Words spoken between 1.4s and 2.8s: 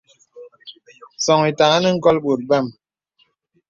itāgā nə ngɔ̀l bòt bam.